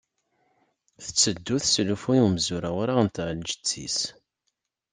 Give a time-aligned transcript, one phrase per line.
[1.03, 3.99] Tetteddu teslufuy i umzur awraɣ n tɛelǧet-is.